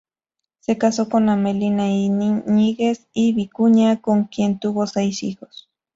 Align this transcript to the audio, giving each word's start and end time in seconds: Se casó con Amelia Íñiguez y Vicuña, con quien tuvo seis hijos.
Se 0.61 0.79
casó 0.79 1.09
con 1.09 1.29
Amelia 1.29 1.87
Íñiguez 1.87 3.05
y 3.13 3.33
Vicuña, 3.33 4.01
con 4.01 4.23
quien 4.23 4.57
tuvo 4.57 4.87
seis 4.87 5.21
hijos. 5.21 5.69